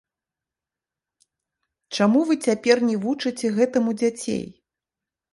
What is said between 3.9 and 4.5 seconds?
дзяцей?